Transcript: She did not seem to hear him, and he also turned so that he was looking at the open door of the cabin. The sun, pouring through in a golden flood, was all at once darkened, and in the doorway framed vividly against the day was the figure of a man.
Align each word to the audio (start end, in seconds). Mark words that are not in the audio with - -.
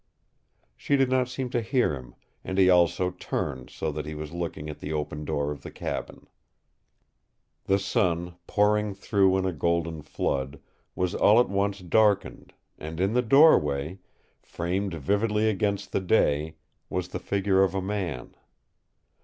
She 0.75 0.95
did 0.97 1.11
not 1.11 1.29
seem 1.29 1.51
to 1.51 1.61
hear 1.61 1.93
him, 1.93 2.15
and 2.43 2.57
he 2.57 2.71
also 2.71 3.11
turned 3.11 3.69
so 3.69 3.91
that 3.91 4.07
he 4.07 4.15
was 4.15 4.31
looking 4.33 4.67
at 4.67 4.79
the 4.79 4.91
open 4.91 5.25
door 5.25 5.51
of 5.51 5.61
the 5.61 5.69
cabin. 5.69 6.25
The 7.65 7.77
sun, 7.77 8.33
pouring 8.47 8.95
through 8.95 9.37
in 9.37 9.45
a 9.45 9.53
golden 9.53 10.01
flood, 10.01 10.59
was 10.95 11.13
all 11.13 11.39
at 11.39 11.49
once 11.49 11.81
darkened, 11.81 12.55
and 12.79 12.99
in 12.99 13.13
the 13.13 13.21
doorway 13.21 13.99
framed 14.41 14.95
vividly 14.95 15.47
against 15.47 15.91
the 15.91 16.01
day 16.01 16.55
was 16.89 17.09
the 17.09 17.19
figure 17.19 17.61
of 17.61 17.75
a 17.75 17.79
man. 17.83 18.33